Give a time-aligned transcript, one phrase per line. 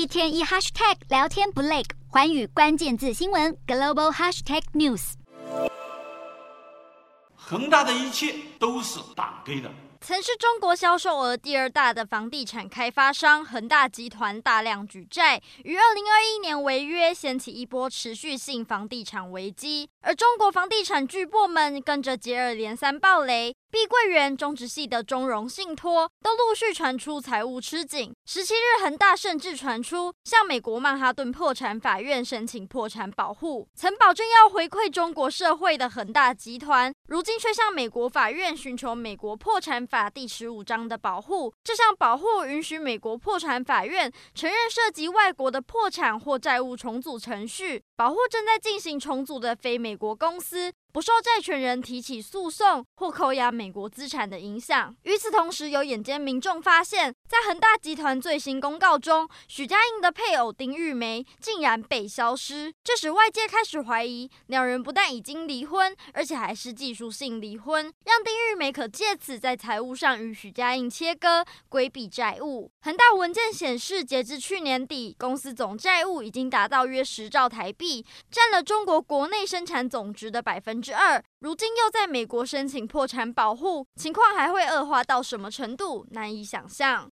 [0.00, 5.12] 一天一 hashtag 聊天不累，环宇关键字新闻 global hashtag news。
[7.34, 9.70] 恒大的一切都是党给的。
[10.00, 19.90] 曾是中国销售额第二大的房地产开发商恒大集团大量举债，于二零二一年违约，掀起一波持续性房地产危机。
[20.00, 23.54] 而中国房地产巨擘们跟着接二连三爆雷。
[23.70, 28.12] 碧桂园、中植系的中融信托都陆续传出财务吃紧。
[28.26, 33.68] 十七日，恒大甚至传出向美国曼哈顿破产法院申请破产保护。
[33.76, 41.54] 曾保证要回馈中国社会的恒大集团，如今却向美国法院寻求美国破产法第十五章的保护。
[41.62, 50.72] 这项保护允许美国破产法院承认涉及外国的破产或债务重组程序，保护正在进行重组的非美国公司。
[50.92, 54.96] 不受债权人提起诉讼或扣押美国资产的影响。
[55.02, 72.72] 与此同时，有眼尖民众发现，在恒大集团最新公告中，许家印的配偶丁玉梅竟然被消失，这使外界开始怀疑，两人不但已经离婚，而且还是技术性离婚，让丁玉梅可借此在财务上与许家印切割，规避债务。
[72.82, 86.04] 恒大文件显示，截至去年底，公司总债务已经达到约十兆台币，占了中国国内生产总值的百分之二，如今又在美国申请破产保护，情况还会恶化到什么程度？
[86.10, 87.08] 难以想象。